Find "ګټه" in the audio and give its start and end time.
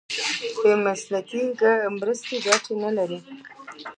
2.45-2.73